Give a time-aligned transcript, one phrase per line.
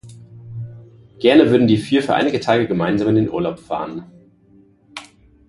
[1.19, 4.07] Gerne würden die vier für einige Tage gemeinsam in den Urlaub fahren.